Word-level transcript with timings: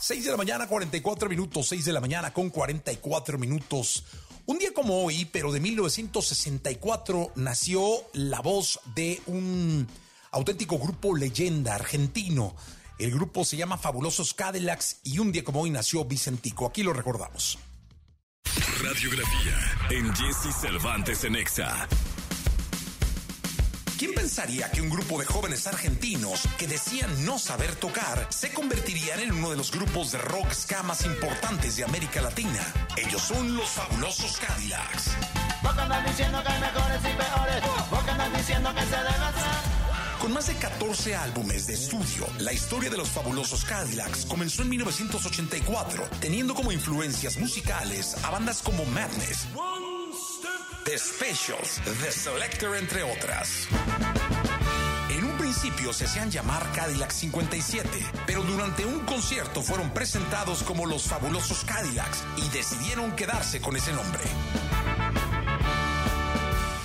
6 0.00 0.24
de 0.24 0.30
la 0.32 0.36
mañana, 0.36 0.66
44 0.66 1.28
minutos, 1.28 1.68
6 1.68 1.84
de 1.84 1.92
la 1.92 2.00
mañana 2.00 2.32
con 2.32 2.50
44 2.50 3.38
minutos. 3.38 4.04
Un 4.46 4.58
día 4.58 4.74
como 4.74 5.04
hoy, 5.04 5.24
pero 5.26 5.52
de 5.52 5.60
1964, 5.60 7.32
nació 7.36 7.82
la 8.12 8.40
voz 8.40 8.80
de 8.96 9.22
un 9.26 9.86
auténtico 10.32 10.78
grupo 10.78 11.14
leyenda 11.16 11.76
argentino. 11.76 12.56
El 12.98 13.12
grupo 13.12 13.44
se 13.44 13.56
llama 13.56 13.78
Fabulosos 13.78 14.34
Cadillacs 14.34 14.98
y 15.04 15.20
un 15.20 15.30
día 15.30 15.44
como 15.44 15.60
hoy 15.60 15.70
nació 15.70 16.04
Vicentico. 16.04 16.66
Aquí 16.66 16.82
lo 16.82 16.92
recordamos. 16.92 17.58
Radiografía 18.82 19.88
en 19.90 20.12
Jesse 20.14 20.54
Cervantes 20.60 21.22
en 21.24 21.36
Exa. 21.36 21.88
¿Quién 23.98 24.14
pensaría 24.14 24.70
que 24.70 24.80
un 24.80 24.90
grupo 24.90 25.18
de 25.18 25.26
jóvenes 25.26 25.66
argentinos 25.66 26.42
que 26.58 26.66
decían 26.66 27.24
no 27.24 27.38
saber 27.38 27.74
tocar 27.76 28.26
se 28.30 28.52
convertirían 28.52 29.20
en 29.20 29.32
uno 29.32 29.50
de 29.50 29.56
los 29.56 29.70
grupos 29.70 30.12
de 30.12 30.18
rock 30.18 30.52
ska 30.52 30.82
más 30.82 31.04
importantes 31.04 31.76
de 31.76 31.84
América 31.84 32.20
Latina? 32.20 32.60
Ellos 32.96 33.22
son 33.22 33.56
los 33.56 33.68
fabulosos 33.68 34.38
Cadillacs. 34.38 35.10
diciendo 36.06 36.42
que 36.42 36.52
hay 36.52 36.60
mejores 36.60 37.00
y 37.00 37.16
peores. 37.16 37.62
diciendo 38.36 38.74
que 38.74 38.80
se 38.82 39.11
Con 40.22 40.32
más 40.32 40.46
de 40.46 40.54
14 40.54 41.16
álbumes 41.16 41.66
de 41.66 41.74
estudio, 41.74 42.28
la 42.38 42.52
historia 42.52 42.88
de 42.88 42.96
los 42.96 43.08
fabulosos 43.08 43.64
Cadillacs 43.64 44.24
comenzó 44.24 44.62
en 44.62 44.68
1984, 44.68 46.08
teniendo 46.20 46.54
como 46.54 46.70
influencias 46.70 47.36
musicales 47.38 48.16
a 48.22 48.30
bandas 48.30 48.62
como 48.62 48.84
Madness. 48.84 49.48
The 50.84 50.96
Specials, 50.96 51.80
The 52.00 52.12
Selector, 52.12 52.76
entre 52.76 53.02
otras. 53.02 53.66
En 55.10 55.24
un 55.24 55.36
principio 55.38 55.92
se 55.92 56.04
hacían 56.04 56.30
llamar 56.30 56.70
Cadillac 56.70 57.10
57, 57.10 57.88
pero 58.24 58.44
durante 58.44 58.84
un 58.84 59.00
concierto 59.00 59.60
fueron 59.60 59.90
presentados 59.90 60.62
como 60.62 60.86
los 60.86 61.02
fabulosos 61.02 61.64
Cadillacs 61.64 62.22
y 62.36 62.48
decidieron 62.50 63.10
quedarse 63.16 63.60
con 63.60 63.74
ese 63.74 63.92
nombre. 63.92 64.22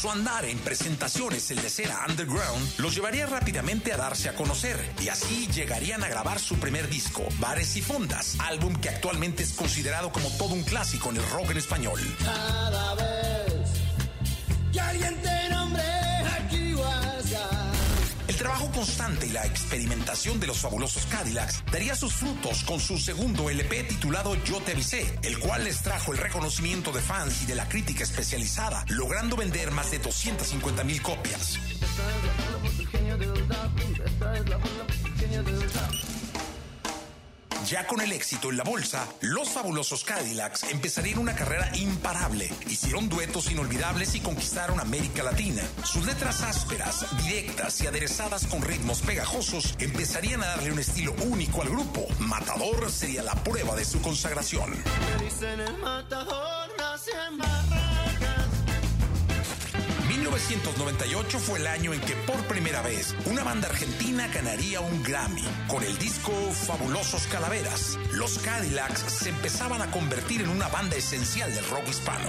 Su 0.00 0.10
andar 0.10 0.46
en 0.46 0.58
presentaciones 0.60 1.50
en 1.50 1.58
la 1.58 1.66
escena 1.66 2.06
underground 2.08 2.78
los 2.78 2.94
llevaría 2.94 3.26
rápidamente 3.26 3.92
a 3.92 3.98
darse 3.98 4.30
a 4.30 4.34
conocer 4.34 4.78
y 4.98 5.10
así 5.10 5.46
llegarían 5.48 6.02
a 6.02 6.08
grabar 6.08 6.38
su 6.38 6.58
primer 6.58 6.88
disco, 6.88 7.22
Bares 7.38 7.76
y 7.76 7.82
Fondas, 7.82 8.38
álbum 8.40 8.74
que 8.76 8.88
actualmente 8.88 9.42
es 9.42 9.52
considerado 9.52 10.10
como 10.10 10.30
todo 10.38 10.54
un 10.54 10.62
clásico 10.62 11.10
en 11.10 11.18
el 11.18 11.30
rock 11.30 11.50
en 11.50 11.58
español. 11.58 12.00
Cada 12.24 12.94
vez 12.94 13.10
el 18.30 18.36
trabajo 18.36 18.70
constante 18.70 19.26
y 19.26 19.30
la 19.30 19.44
experimentación 19.44 20.38
de 20.38 20.46
los 20.46 20.58
fabulosos 20.58 21.04
Cadillacs 21.06 21.64
daría 21.72 21.96
sus 21.96 22.12
frutos 22.12 22.62
con 22.62 22.78
su 22.78 22.96
segundo 22.96 23.50
LP 23.50 23.82
titulado 23.82 24.36
Yo 24.44 24.60
te 24.60 24.70
avisé, 24.70 25.18
el 25.22 25.40
cual 25.40 25.64
les 25.64 25.82
trajo 25.82 26.12
el 26.12 26.18
reconocimiento 26.18 26.92
de 26.92 27.00
fans 27.00 27.42
y 27.42 27.46
de 27.46 27.56
la 27.56 27.68
crítica 27.68 28.04
especializada, 28.04 28.84
logrando 28.86 29.36
vender 29.36 29.72
más 29.72 29.90
de 29.90 29.98
250 29.98 30.84
mil 30.84 31.02
copias. 31.02 31.58
Ya 37.66 37.86
con 37.86 38.00
el 38.00 38.12
éxito 38.12 38.50
en 38.50 38.56
la 38.56 38.64
bolsa, 38.64 39.06
los 39.20 39.50
fabulosos 39.50 40.04
Cadillacs 40.04 40.64
empezarían 40.64 41.18
una 41.18 41.34
carrera 41.34 41.70
imparable. 41.76 42.50
Hicieron 42.68 43.08
duetos 43.08 43.50
inolvidables 43.50 44.14
y 44.14 44.20
conquistaron 44.20 44.80
América 44.80 45.22
Latina. 45.22 45.62
Sus 45.84 46.06
letras 46.06 46.42
ásperas, 46.42 47.06
directas 47.22 47.80
y 47.82 47.86
aderezadas 47.86 48.46
con 48.46 48.62
ritmos 48.62 49.02
pegajosos 49.02 49.74
empezarían 49.78 50.42
a 50.42 50.46
darle 50.46 50.72
un 50.72 50.78
estilo 50.78 51.14
único 51.26 51.62
al 51.62 51.68
grupo. 51.68 52.06
Matador 52.18 52.90
sería 52.90 53.22
la 53.22 53.34
prueba 53.34 53.76
de 53.76 53.84
su 53.84 54.00
consagración. 54.00 54.72
1998 60.30 61.38
fue 61.40 61.58
el 61.58 61.66
año 61.66 61.92
en 61.92 62.00
que 62.00 62.14
por 62.14 62.36
primera 62.44 62.82
vez 62.82 63.16
una 63.26 63.42
banda 63.42 63.66
argentina 63.68 64.28
ganaría 64.28 64.80
un 64.80 65.02
Grammy 65.02 65.42
con 65.66 65.82
el 65.82 65.98
disco 65.98 66.30
Fabulosos 66.52 67.26
Calaveras. 67.26 67.98
Los 68.12 68.38
Cadillacs 68.38 69.00
se 69.00 69.30
empezaban 69.30 69.82
a 69.82 69.90
convertir 69.90 70.42
en 70.42 70.50
una 70.50 70.68
banda 70.68 70.94
esencial 70.94 71.52
del 71.52 71.68
rock 71.68 71.88
hispano. 71.88 72.28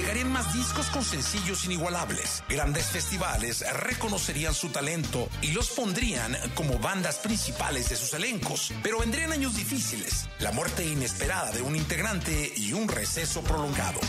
Llegarían 0.00 0.32
más 0.32 0.54
discos 0.54 0.86
con 0.86 1.04
sencillos 1.04 1.66
inigualables. 1.66 2.42
Grandes 2.48 2.86
festivales 2.86 3.62
reconocerían 3.82 4.54
su 4.54 4.70
talento 4.70 5.28
y 5.42 5.52
los 5.52 5.68
pondrían 5.72 6.34
como 6.54 6.78
bandas 6.78 7.18
principales 7.18 7.90
de 7.90 7.96
sus 7.96 8.14
elencos. 8.14 8.72
Pero 8.82 9.00
vendrían 9.00 9.30
años 9.30 9.56
difíciles, 9.56 10.26
la 10.38 10.52
muerte 10.52 10.86
inesperada 10.86 11.50
de 11.50 11.60
un 11.60 11.76
integrante 11.76 12.50
y 12.56 12.72
un 12.72 12.88
receso 12.88 13.42
prolongado. 13.42 14.00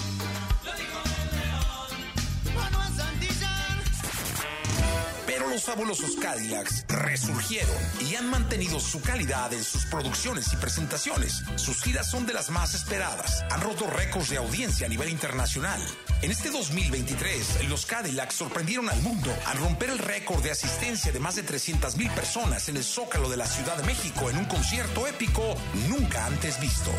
Los 5.50 5.64
fabulosos 5.64 6.16
Cadillacs 6.18 6.86
resurgieron 6.88 7.76
y 8.00 8.16
han 8.16 8.30
mantenido 8.30 8.80
su 8.80 9.02
calidad 9.02 9.52
en 9.54 9.64
sus 9.64 9.86
producciones 9.86 10.52
y 10.54 10.58
presentaciones. 10.58 11.44
Sus 11.56 11.82
giras 11.82 12.10
son 12.10 12.26
de 12.26 12.34
las 12.34 12.50
más 12.50 12.74
esperadas. 12.74 13.44
Han 13.50 13.62
roto 13.62 13.88
récords 13.88 14.30
de 14.30 14.38
audiencia 14.38 14.86
a 14.86 14.90
nivel 14.90 15.10
internacional. 15.10 15.82
En 16.22 16.32
este 16.32 16.50
2023, 16.50 17.70
los 17.70 17.86
Cadillacs 17.86 18.36
sorprendieron 18.36 18.90
al 18.90 19.02
mundo 19.02 19.34
al 19.46 19.58
romper 19.58 19.90
el 19.90 20.00
récord 20.00 20.44
de 20.44 20.52
asistencia 20.52 21.12
de 21.12 21.20
más 21.20 21.36
de 21.36 21.44
300 21.44 21.98
mil 21.98 22.12
personas 22.12 22.70
en 22.70 22.78
el 22.78 22.84
Zócalo 22.84 23.30
de 23.30 23.38
la 23.38 23.48
Ciudad 23.48 23.78
de 23.78 23.84
México 23.84 24.30
en 24.30 24.38
un 24.38 24.46
concierto 24.46 25.08
épico 25.08 25.56
nunca 25.88 26.26
antes 26.26 26.60
visto. 26.60 26.92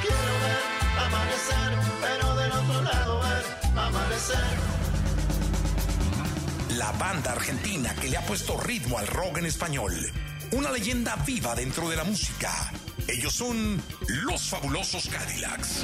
Quiero 0.00 0.16
ver 0.16 0.72
amanecer, 0.98 1.78
pero 2.00 2.36
del 2.36 2.52
otro 2.52 2.82
lado 2.82 3.31
la 6.82 6.90
banda 6.90 7.30
argentina 7.30 7.94
que 7.94 8.08
le 8.08 8.16
ha 8.16 8.26
puesto 8.26 8.56
ritmo 8.56 8.98
al 8.98 9.06
rock 9.06 9.38
en 9.38 9.46
español. 9.46 9.94
Una 10.50 10.72
leyenda 10.72 11.14
viva 11.24 11.54
dentro 11.54 11.88
de 11.88 11.94
la 11.94 12.02
música. 12.02 12.72
Ellos 13.06 13.32
son 13.32 13.80
los 14.08 14.48
fabulosos 14.48 15.08
Cadillacs. 15.08 15.82